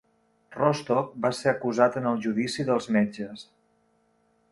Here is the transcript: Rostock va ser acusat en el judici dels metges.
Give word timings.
Rostock 0.53 1.11
va 1.25 1.29
ser 1.39 1.51
acusat 1.51 1.99
en 2.01 2.07
el 2.13 2.17
judici 2.23 2.65
dels 2.71 2.89
metges. 2.97 3.45